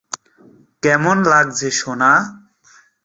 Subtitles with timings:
[0.83, 2.11] কেমন লাগছে, সোনা?